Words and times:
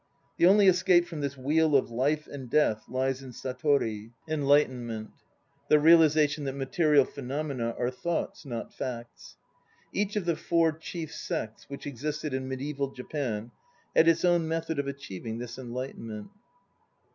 The 0.37 0.47
only 0.47 0.65
escape 0.67 1.05
from 1.05 1.21
this 1.21 1.37
"Wheel 1.37 1.75
of 1.75 1.91
Life 1.91 2.25
and 2.25 2.49
Death" 2.49 2.85
lies 2.89 3.21
in 3.21 3.29
satori, 3.29 4.09
lit. 4.27 4.39
njiM 4.67 4.87
iit," 4.87 5.11
the 5.69 5.77
realization 5.79 6.43
that 6.45 6.55
material 6.55 7.05
phenomena 7.05 7.75
are 7.77 7.91
thoughts, 7.91 8.43
not 8.43 8.73
facts. 8.73 9.37
Each 9.93 10.15
of 10.15 10.25
the 10.25 10.35
four 10.35 10.71
chief 10.71 11.13
sects 11.13 11.69
which 11.69 11.85
existed 11.85 12.33
in 12.33 12.49
medieval 12.49 12.89
Japan 12.89 13.51
had 13.95 14.07
its 14.07 14.25
own 14.25 14.47
method 14.47 14.79
of 14.79 14.87
achieving 14.87 15.37
this 15.37 15.59
Enlightenment. 15.59 16.29